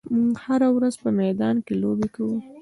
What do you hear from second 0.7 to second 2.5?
ورځ په میدان کې لوبې کوو.